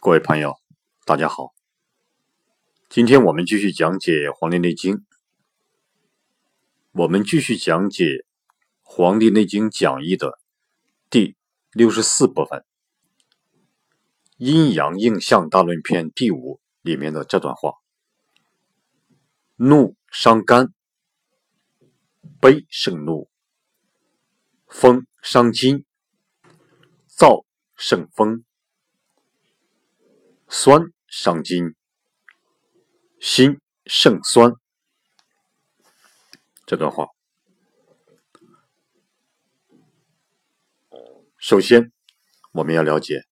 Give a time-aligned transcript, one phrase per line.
[0.00, 0.56] 各位朋友，
[1.04, 1.52] 大家好。
[2.88, 4.94] 今天我们继续讲解《黄帝内经》，
[6.92, 8.04] 我们继续讲解
[8.82, 10.38] 《黄帝内经讲义》的
[11.10, 11.34] 第
[11.72, 12.60] 六十四部分
[14.36, 17.72] 《阴阳应象大论篇》第五里面的这段话：
[19.56, 20.72] 怒伤肝，
[22.40, 23.28] 悲胜怒；
[24.68, 25.84] 风伤筋，
[27.10, 27.44] 燥
[27.74, 28.44] 胜风。
[30.50, 31.74] 酸伤筋，
[33.20, 34.52] 心胜酸。
[36.64, 37.06] 这段话，
[41.36, 41.92] 首先
[42.52, 43.24] 我们要了解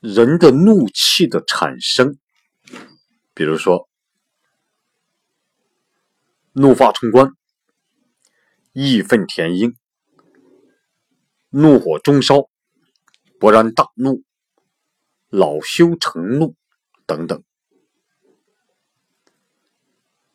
[0.00, 2.18] 人的怒气的产生，
[3.34, 3.88] 比如说
[6.52, 7.32] 怒发冲冠、
[8.72, 9.76] 义愤填膺、
[11.50, 12.49] 怒火中烧。
[13.40, 14.22] 勃然大怒、
[15.30, 16.54] 恼羞成怒
[17.06, 17.42] 等等，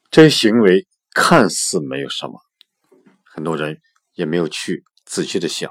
[0.10, 2.42] 这些行为看似没有什么，
[3.24, 3.80] 很多人
[4.16, 5.70] 也没有去仔细的想，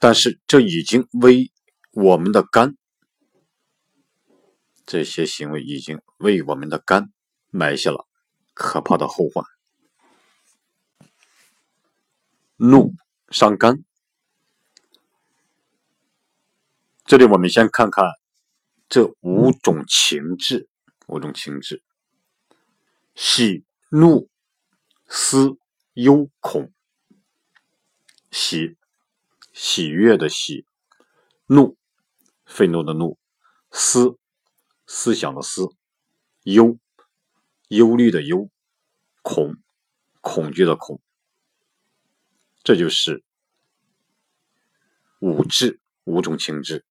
[0.00, 1.52] 但是这已经为
[1.92, 2.76] 我们的肝，
[4.84, 7.12] 这些行为已经为我们的肝
[7.50, 8.08] 埋下了
[8.52, 9.44] 可怕的后患。
[12.56, 12.94] 怒
[13.30, 13.84] 伤肝。
[17.06, 18.02] 这里我们先看看
[18.88, 20.70] 这五种情志，
[21.06, 21.82] 五种情志：
[23.14, 24.30] 喜、怒、
[25.06, 25.58] 思、
[25.92, 26.72] 忧、恐。
[28.30, 28.78] 喜，
[29.52, 30.64] 喜悦的喜；
[31.46, 31.76] 怒，
[32.46, 33.18] 愤怒的怒；
[33.70, 34.18] 思，
[34.86, 35.76] 思想的思；
[36.44, 36.78] 忧，
[37.68, 38.48] 忧虑的忧；
[39.20, 39.58] 恐，
[40.22, 41.02] 恐惧的恐。
[42.62, 43.22] 这就是
[45.18, 46.80] 五志，五种情志。《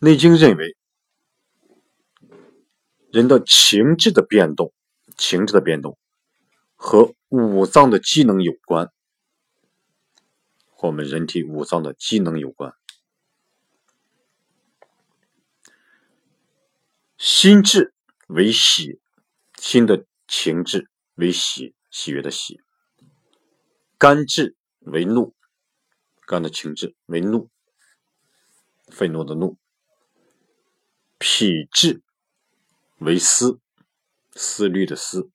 [0.00, 0.76] 内经》认为，
[3.10, 4.72] 人的情志的变动，
[5.16, 5.98] 情志的变动
[6.76, 8.92] 和五脏的机能有关，
[10.68, 12.72] 和我们人体五脏的机能有关。
[17.16, 17.92] 心志
[18.28, 19.00] 为喜，
[19.56, 22.60] 心的情志为喜，喜悦的喜；
[23.98, 25.34] 肝志为怒，
[26.24, 27.50] 肝的情志为怒，
[28.92, 29.58] 愤怒的怒。
[31.18, 32.00] 脾志
[32.98, 33.58] 为思，
[34.36, 35.28] 思虑的思；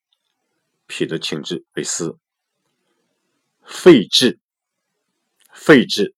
[0.86, 2.18] 脾的情志为思。
[3.62, 4.40] 肺志，
[5.52, 6.14] 肺志，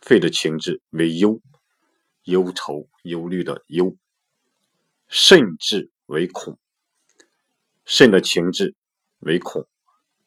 [0.00, 1.40] 肺的情志为忧，
[2.22, 3.96] 忧愁、忧虑的忧。
[5.08, 6.56] 肾志为恐，
[7.84, 8.76] 肾的情志
[9.18, 9.66] 为恐，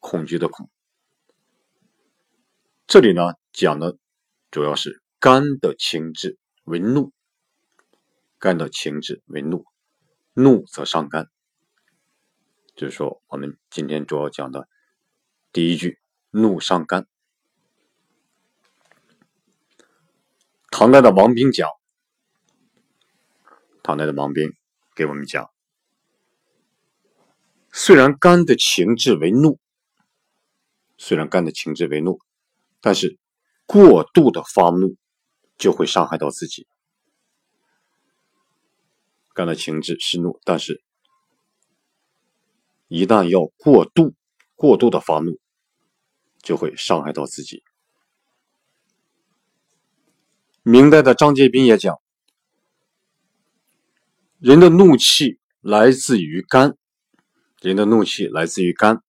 [0.00, 0.68] 恐惧的恐。
[2.86, 3.22] 这里呢
[3.52, 3.96] 讲的
[4.50, 7.10] 主要是肝的情志为怒。
[8.44, 9.64] 肝的情志为怒，
[10.34, 11.30] 怒则伤肝。
[12.76, 14.68] 就是说，我们今天主要讲的
[15.50, 17.06] 第一句“怒伤肝”。
[20.70, 21.70] 唐代的王冰讲，
[23.82, 24.52] 唐代的王冰
[24.94, 25.50] 给我们讲，
[27.72, 29.58] 虽然肝的情志为怒，
[30.98, 32.20] 虽然肝的情志为怒，
[32.82, 33.18] 但是
[33.64, 34.98] 过度的发怒
[35.56, 36.66] 就会伤害到自己。
[39.34, 40.80] 肝的情志是怒，但是，
[42.86, 44.14] 一旦要过度、
[44.54, 45.40] 过度的发怒，
[46.40, 47.64] 就会伤害到自己。
[50.62, 51.96] 明代的张介宾也讲，
[54.38, 56.78] 人的怒气来自于肝，
[57.60, 59.02] 人的怒气来自于肝，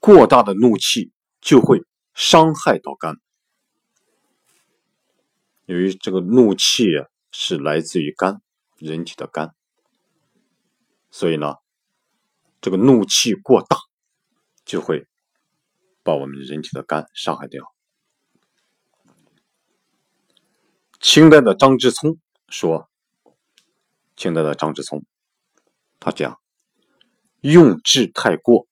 [0.00, 1.80] 过大的怒气就会
[2.12, 3.14] 伤害到肝。
[5.66, 6.86] 由于这个怒气
[7.30, 8.42] 是来自于肝。
[8.78, 9.54] 人体的肝，
[11.10, 11.56] 所以呢，
[12.60, 13.78] 这个怒气过大，
[14.64, 15.06] 就会
[16.02, 17.74] 把我们人体的肝伤害掉。
[21.00, 22.18] 清代的张之聪
[22.48, 22.90] 说，
[24.14, 25.04] 清代的张之聪，
[25.98, 26.40] 他讲，
[27.40, 28.66] 用智太过，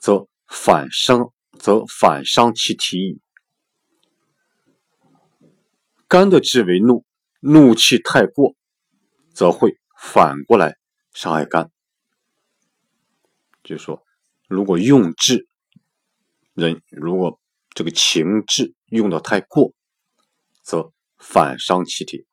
[0.00, 3.20] 则反伤，则反伤其体矣。
[6.06, 7.04] 肝的治为怒，
[7.40, 8.54] 怒气太过。
[9.38, 10.76] 则会反过来
[11.12, 11.70] 伤害肝，
[13.62, 14.04] 就是说，
[14.48, 15.46] 如果用智
[16.54, 17.40] 人，如果
[17.70, 19.72] 这个情志用的太过，
[20.64, 22.26] 则反伤其体，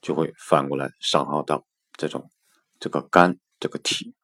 [0.00, 1.66] 就会反过来伤害到
[1.98, 2.30] 这种
[2.80, 4.14] 这个肝这个体。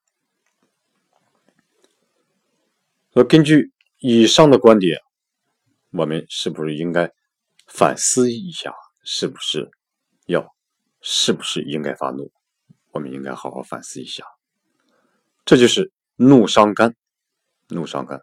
[3.13, 4.99] 那根据以上的观点，
[5.91, 7.13] 我们是不是应该
[7.67, 8.73] 反思一下？
[9.05, 9.71] 是不是
[10.25, 10.55] 要？
[11.01, 12.33] 是不是应该发怒？
[12.91, 14.25] 我们应该好好反思一下。
[15.45, 16.95] 这就是怒伤肝，
[17.69, 18.21] 怒伤肝。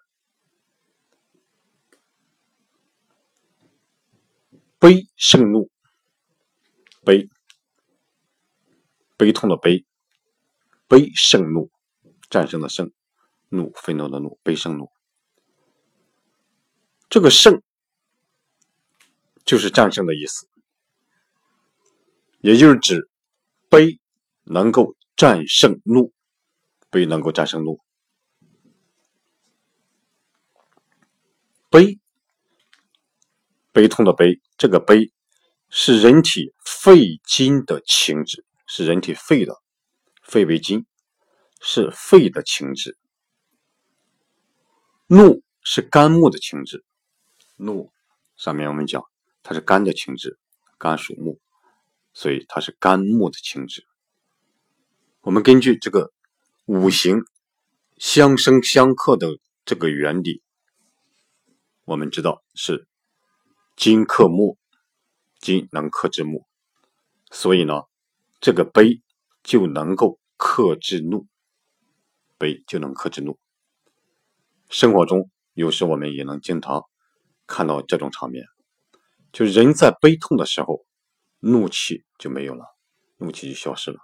[4.78, 5.72] 悲胜怒，
[7.04, 7.28] 悲，
[9.18, 9.84] 悲痛的悲，
[10.88, 11.72] 悲胜怒，
[12.30, 12.92] 战胜的胜，
[13.50, 14.92] 怒，愤怒的怒，悲胜怒。
[17.10, 17.64] 这个胜
[19.44, 20.48] 就是战胜的意思，
[22.46, 23.10] 也就是指
[23.70, 24.00] 悲
[24.44, 26.14] 能够战胜怒，
[26.92, 27.80] 悲能够战胜怒，
[31.72, 31.98] 悲，
[33.72, 34.40] 悲痛的悲。
[34.60, 35.12] 这个悲
[35.72, 39.60] 是人体肺经的情志，是人体肺的
[40.22, 40.86] 肺为经，
[41.60, 42.96] 是肺的情志。
[45.08, 46.86] 怒是肝木的情志，
[47.56, 47.92] 怒
[48.38, 49.04] 上面我们讲
[49.42, 50.38] 它是肝的情志，
[50.78, 51.40] 肝属木，
[52.16, 53.86] 所以它是肝木的情志。
[55.22, 56.12] 我们根据这个
[56.66, 57.20] 五行
[57.98, 60.42] 相生相克的这个原理，
[61.84, 62.88] 我们知道是。
[63.78, 64.58] 金克木，
[65.38, 66.46] 金能克制木，
[67.30, 67.82] 所以呢，
[68.40, 69.02] 这个悲
[69.44, 71.28] 就能够克制怒，
[72.38, 73.38] 悲就能克制怒。
[74.70, 76.86] 生活中有时我们也能经常
[77.46, 78.46] 看到这种场面，
[79.34, 80.86] 就人在悲痛的时候，
[81.40, 82.66] 怒气就没有了，
[83.18, 84.00] 怒气就消失了。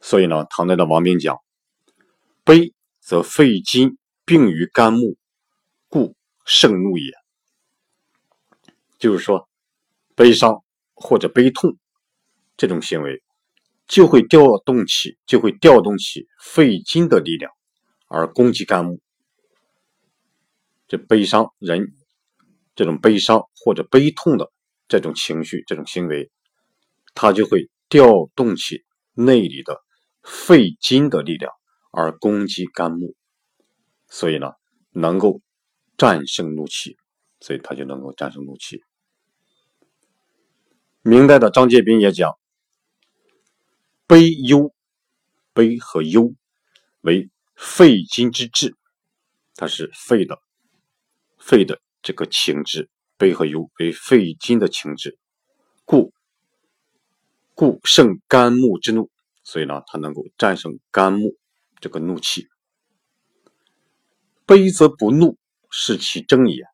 [0.00, 1.38] 所以呢，唐代的王明讲
[2.44, 5.16] ：“悲则肺金病于肝木，
[5.88, 6.14] 故
[6.44, 7.12] 盛怒也。”
[8.98, 9.48] 就是说，
[10.14, 10.62] 悲伤
[10.94, 11.76] 或者悲痛
[12.56, 13.22] 这种行为，
[13.86, 17.52] 就会调动起，就会调动起肺金的力量，
[18.06, 19.00] 而攻击肝木。
[20.86, 21.92] 这悲伤人
[22.74, 24.50] 这种悲伤或者悲痛的
[24.88, 26.30] 这种情绪、这种行为，
[27.14, 29.82] 它就会调动起内里的
[30.22, 31.52] 肺经的力量，
[31.90, 33.14] 而攻击肝木。
[34.08, 34.52] 所以呢，
[34.90, 35.42] 能够
[35.98, 36.96] 战胜怒气，
[37.40, 38.82] 所以他就能够战胜怒气。
[41.02, 42.38] 明代的张介宾也讲
[44.06, 44.74] ：“悲忧，
[45.52, 46.34] 悲和忧
[47.02, 48.76] 为肺经之志，
[49.54, 50.40] 它是肺的
[51.38, 52.88] 肺的这个情志。
[53.18, 55.18] 悲和忧为肺金的情志，
[55.84, 56.14] 故
[57.54, 59.10] 故胜肝木之怒。
[59.44, 61.36] 所以呢，它能够战胜肝木
[61.80, 62.48] 这个怒气。
[64.46, 65.36] 悲则不怒，
[65.70, 66.64] 是其正也。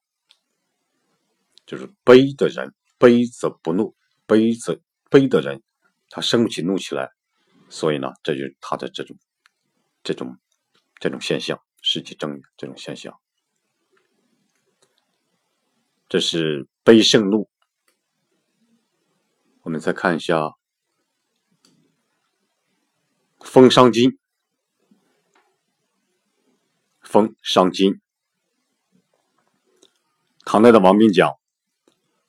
[1.67, 4.81] 就是悲的人，悲则不怒。”悲则
[5.11, 5.63] 悲的人，
[6.09, 7.11] 他生不起怒气来，
[7.69, 9.19] 所以呢，这就是他的这种
[10.03, 10.39] 这种
[10.99, 13.21] 这种现象，是其正这种现象。
[16.09, 17.49] 这是悲胜怒。
[19.63, 20.53] 我们再看一下
[23.41, 24.19] 风伤筋，
[27.01, 28.01] 风伤筋。
[30.45, 31.31] 唐代的王弼讲，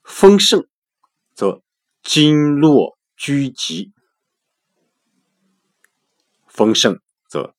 [0.04, 0.68] 风盛
[1.33, 1.62] 则。
[2.07, 3.92] 经络拘急，
[6.45, 7.56] 风盛则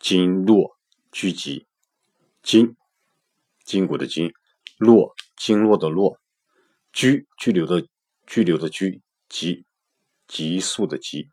[0.00, 0.76] 经络
[1.12, 1.68] 拘急。
[2.42, 2.76] 筋，
[3.62, 4.32] 筋骨的筋；
[4.76, 6.18] 络，经络的络；
[6.92, 7.86] 拘，拘留的
[8.26, 9.64] 拘留的拘；急，
[10.26, 11.28] 急速的急。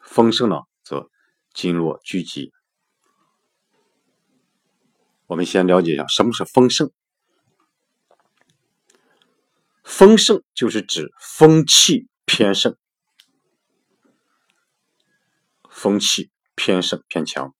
[0.00, 1.10] 风盛呢，则
[1.52, 2.52] 经络聚集。
[5.26, 6.90] 我们先了解一下什么是风盛。
[9.82, 12.76] 风盛就是指风气偏盛，
[15.70, 17.54] 风气偏盛偏强。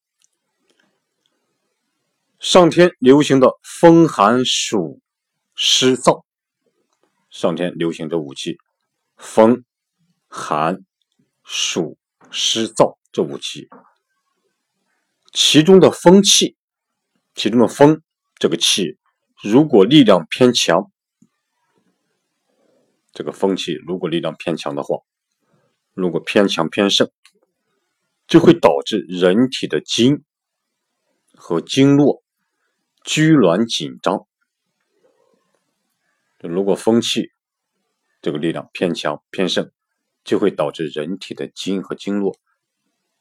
[2.38, 5.00] 上天流行的风寒暑
[5.54, 6.24] 湿燥，
[7.30, 8.58] 上天流行这五气：
[9.16, 9.64] 风、
[10.26, 10.84] 寒、
[11.44, 11.96] 暑、
[12.30, 13.68] 湿、燥这五气。
[15.32, 16.56] 其中的风气，
[17.34, 18.02] 其中的风
[18.38, 18.98] 这个气，
[19.42, 20.90] 如果力量偏强。
[23.12, 24.98] 这个风气如果力量偏强的话，
[25.92, 27.08] 如果偏强偏盛，
[28.26, 30.24] 就会导致人体的筋
[31.32, 32.24] 和经络
[33.04, 34.26] 拘挛紧张。
[36.48, 37.30] 如果风气
[38.20, 39.70] 这个力量偏强偏盛，
[40.24, 42.36] 就会导致人体的筋和经络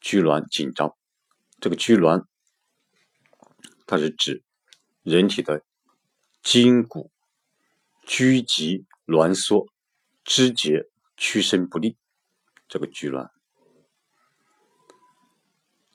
[0.00, 0.94] 拘挛紧张。
[1.60, 2.24] 这个拘挛，
[3.86, 4.42] 它是指
[5.02, 5.62] 人体的
[6.42, 7.10] 筋骨
[8.04, 9.66] 拘急挛缩。
[10.26, 11.96] 肢节屈伸不利，
[12.66, 13.28] 这个拘挛。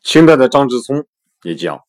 [0.02, 1.08] 清代的张之聪
[1.42, 1.84] 也讲：“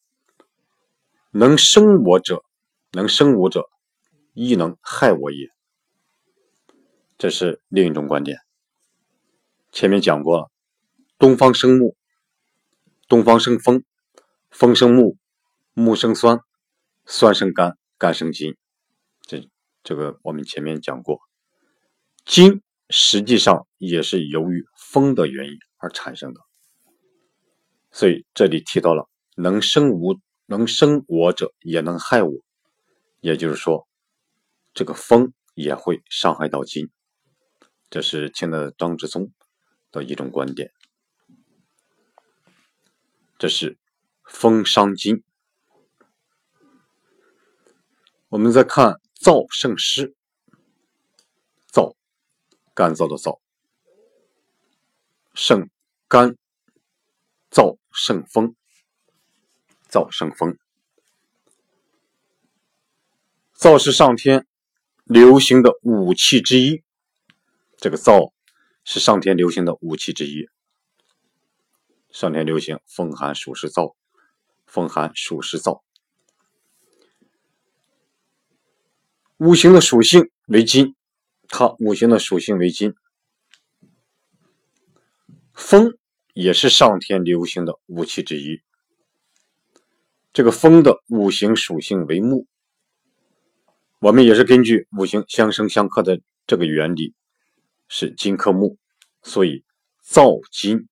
[1.32, 2.44] 能生我者，
[2.92, 3.69] 能生我者，
[4.42, 5.50] 亦能害我也。
[7.18, 8.38] 这是另一种观点。
[9.70, 10.50] 前面讲过了，
[11.18, 11.94] 东方生木，
[13.06, 13.84] 东方生风，
[14.50, 15.18] 风生木，
[15.74, 16.40] 木生酸，
[17.04, 18.56] 酸生肝，肝生筋。
[19.20, 19.46] 这
[19.84, 21.20] 这个我们前面讲过，
[22.24, 26.40] 金实际上也是由于风的原因而产生的。
[27.90, 29.06] 所以这里提到了
[29.36, 32.32] 能生无能生我者，也能害我。
[33.20, 33.86] 也就是说，
[34.72, 36.90] 这个风也会伤害到筋。
[37.90, 39.32] 这是清代的张之宗
[39.90, 40.72] 的一种观点。
[43.38, 43.78] 这是
[44.24, 45.24] 风伤筋。
[48.28, 50.14] 我们再看燥胜湿，
[51.72, 51.96] 燥，
[52.74, 53.40] 干燥的燥，
[55.34, 55.68] 胜
[56.06, 56.36] 干，
[57.50, 58.54] 燥胜风，
[59.88, 60.56] 燥胜风。
[63.56, 64.46] 燥是上天
[65.10, 66.84] 流行的武器之一。
[67.78, 68.30] 这个燥
[68.84, 70.48] 是上天流行的武器之一。
[72.12, 73.96] 上天流行风寒暑湿燥，
[74.66, 75.82] 风寒暑湿燥。
[79.38, 80.94] 五行的属性为金，
[81.48, 82.94] 它五行的属性为金。
[85.52, 85.98] 风
[86.34, 88.62] 也是上天流行的武器之一。
[90.32, 92.46] 这个风的五行属性为木，
[94.00, 97.14] 我们也是根据五行相生相克的这个原理。
[97.92, 98.76] 是金克木，
[99.20, 99.64] 所以
[100.00, 100.86] 燥金，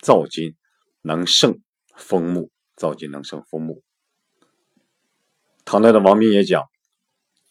[0.00, 0.56] 燥金
[1.02, 1.60] 能胜
[1.94, 3.82] 风木，燥金能胜风木。
[5.66, 6.64] 唐代的王明也讲，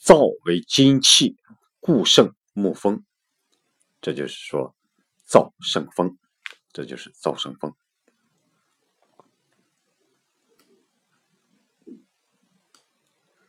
[0.02, 1.38] 燥为金气，
[1.80, 3.06] 故胜木风。
[4.02, 4.76] 这就是说，
[5.30, 6.18] 燥胜风，
[6.74, 7.76] 这就是燥胜风。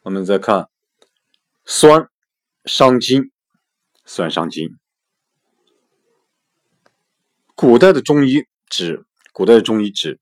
[0.03, 0.69] 我们再看
[1.71, 2.09] 酸
[2.65, 3.31] 伤筋，
[4.07, 4.71] 酸伤筋。
[7.55, 10.19] 古代的中医指，古代的中医指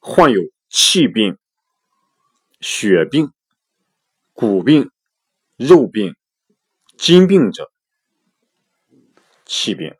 [0.00, 1.38] 患有气病、
[2.60, 3.32] 血病、
[4.32, 4.90] 骨病、
[5.54, 6.16] 肉病、
[6.98, 7.70] 筋病者，
[9.44, 9.94] 气病、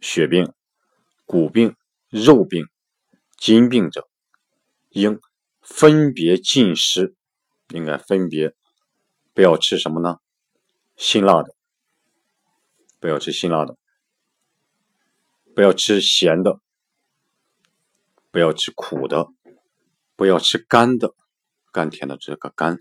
[0.00, 0.52] 血病、
[1.24, 1.76] 骨病、
[2.08, 2.66] 肉病、
[3.36, 4.08] 筋病者，
[4.88, 5.20] 应
[5.60, 7.14] 分别进食，
[7.68, 8.56] 应该分别
[9.38, 10.16] 不要吃什么呢？
[10.96, 11.54] 辛辣的，
[12.98, 13.78] 不要吃辛辣的。
[15.54, 16.58] 不要吃咸的，
[18.32, 19.28] 不要吃苦的，
[20.16, 21.14] 不要吃甘的，
[21.70, 22.78] 甘甜的这个甘，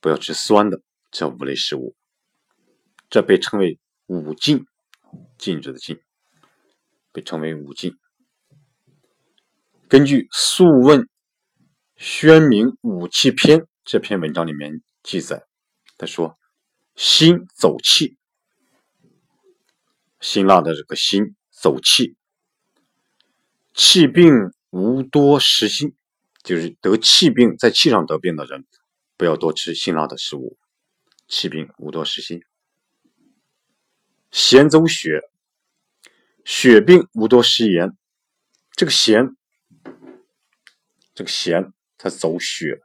[0.00, 0.80] 不要吃酸的
[1.12, 1.94] 这五类食物，
[3.08, 4.66] 这被称为五禁，
[5.38, 6.00] 禁止的禁，
[7.12, 7.96] 被称为五禁。
[9.86, 11.02] 根据《素问·
[11.94, 15.44] 宣明五气篇》这篇文章里面记载，
[15.96, 16.38] 他说
[16.96, 18.16] ：“辛走气，
[20.20, 22.14] 辛辣的这个辛。”走气，
[23.72, 25.94] 气病无多食辛，
[26.42, 28.66] 就是得气病，在气上得病的人，
[29.16, 30.58] 不要多吃辛辣的食物。
[31.26, 32.44] 气病无多食辛，
[34.30, 35.22] 咸走血，
[36.44, 37.96] 血病无多食盐。
[38.72, 39.34] 这个咸，
[41.14, 42.82] 这个咸，它走血，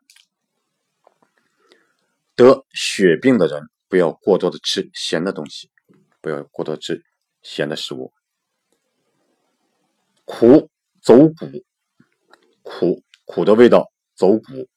[2.39, 5.69] 得血病的人不要过多的吃咸的东西，
[6.21, 7.03] 不要过多吃
[7.41, 8.13] 咸的食物。
[10.23, 10.69] 苦
[11.01, 11.65] 走骨，
[12.61, 14.69] 苦苦的味道走骨，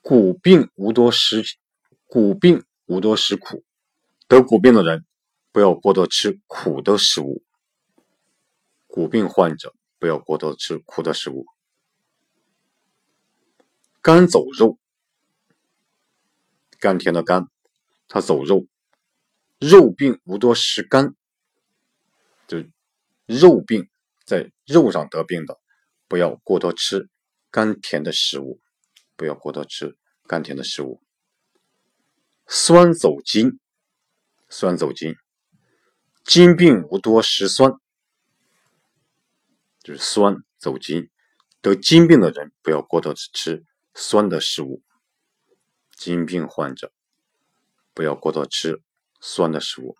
[0.00, 1.44] 骨病无多食，
[2.06, 3.62] 骨病无多食苦，
[4.26, 5.04] 得骨病的人
[5.52, 7.42] 不要过多吃苦的食物。
[8.86, 11.44] 骨病患者不要过多吃苦的食物。
[14.00, 14.78] 肝走肉，
[16.82, 17.46] 甘甜的甘，
[18.08, 18.66] 它走肉，
[19.60, 21.14] 肉病无多食甘，
[22.48, 22.58] 就
[23.26, 23.88] 肉病。
[24.24, 25.60] 在肉上得病的，
[26.08, 27.08] 不要过多吃
[27.52, 28.60] 甘甜的食物，
[29.14, 29.96] 不要过多吃
[30.26, 31.00] 甘甜的食物。
[32.48, 33.60] 酸走筋，
[34.48, 35.14] 酸走筋，
[36.24, 37.72] 筋病无多食酸，
[39.84, 41.08] 就是酸走筋。
[41.60, 44.82] 得筋病的人不要过多吃酸的食物。
[45.96, 46.92] 筋病患者
[47.94, 48.82] 不要过多吃
[49.20, 49.96] 酸的食物，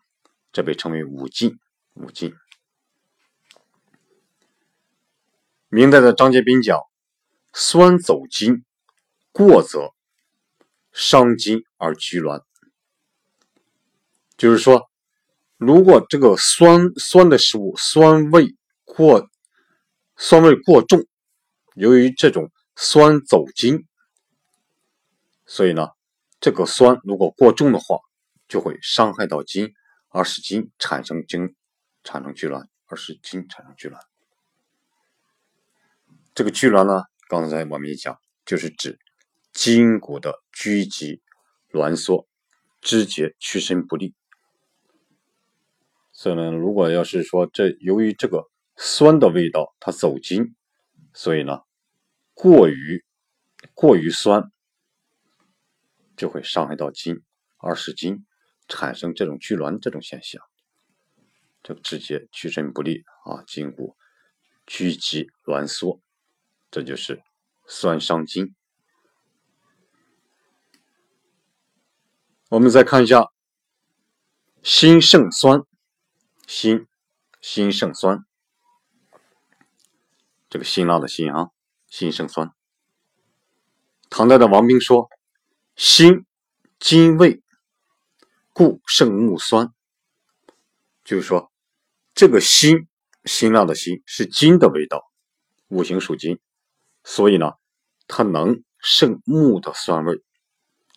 [0.52, 1.58] 这被称为五禁，
[1.94, 2.34] 五禁。
[5.68, 6.78] 明代的张杰斌讲
[7.54, 8.64] ：“酸走筋，
[9.30, 9.92] 过则
[10.92, 12.42] 伤筋而拘挛。”
[14.36, 14.90] 就是说，
[15.56, 19.30] 如果这个酸酸的食物酸味过
[20.16, 21.06] 酸味过重，
[21.74, 23.86] 由于这种酸走筋，
[25.54, 25.88] 所以呢
[26.40, 27.98] 这个酸如果过重的话，
[28.48, 29.74] 就会伤害到筋，
[30.08, 31.54] 而使筋产生筋
[32.02, 33.98] 产生拘挛，而使筋产生拘挛。
[36.34, 38.98] 这个拘挛呢，刚才我们也讲，就是指
[39.52, 41.20] 筋骨的拘急、
[41.70, 42.26] 挛缩、
[42.80, 44.14] 肢节屈伸不利。
[46.12, 50.56] 所以呢，如果要是说这由于这个酸的味道它走筋，
[51.12, 51.60] 所以呢，
[52.32, 53.04] 过于
[53.74, 54.50] 过于酸。
[56.22, 57.20] 就会伤害到筋，
[57.58, 58.24] 而使筋
[58.68, 60.40] 产生这种拘挛这种现象，
[61.64, 63.96] 这直接屈伸不利啊，筋骨
[64.64, 66.00] 拘急挛缩，
[66.70, 67.24] 这就是
[67.66, 68.54] 酸伤筋。
[72.50, 73.32] 我们再看一下
[74.62, 75.64] 心肾酸，
[76.46, 76.86] 心
[77.40, 78.24] 心肾酸，
[80.48, 81.50] 这个辛辣的辛啊，
[81.88, 82.52] 辛胜酸。
[84.08, 85.10] 唐代的王冰说。
[85.74, 86.26] 辛，
[86.78, 87.42] 金味，
[88.52, 89.72] 故胜木酸。
[91.02, 91.50] 就是说，
[92.14, 92.86] 这个辛，
[93.24, 95.02] 辛辣的辛是金的味道，
[95.68, 96.38] 五行属金，
[97.02, 97.52] 所以呢，
[98.06, 100.22] 它能胜木的酸味，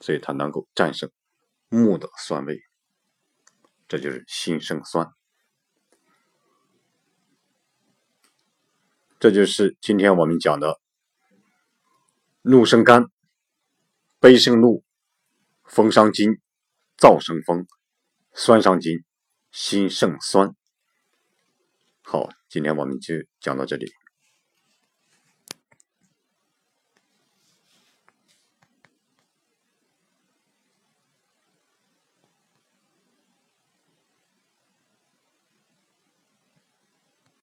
[0.01, 1.09] 所以它能够战胜
[1.69, 2.61] 木的酸味。
[3.87, 5.11] 这就是辛胜酸。
[9.19, 10.79] 这就是今天我们讲的
[12.41, 13.09] 怒生肝。
[14.19, 14.83] 悲生怒，
[15.65, 16.39] 风伤筋，
[16.97, 17.67] 燥生风，
[18.33, 19.03] 酸伤筋，
[19.51, 20.55] 心胜酸。
[22.01, 23.91] 好，今天我们就讲到这里。